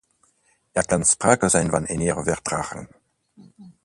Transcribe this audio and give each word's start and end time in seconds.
Er 0.73 0.83
kan 0.85 1.05
sprake 1.05 1.49
zijn 1.49 1.69
van 1.69 1.83
enige 1.85 2.23
vertraging. 2.23 2.87